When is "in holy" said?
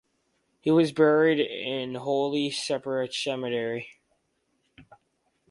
1.39-2.49